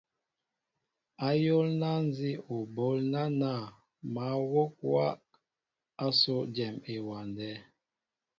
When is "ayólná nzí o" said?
1.27-2.55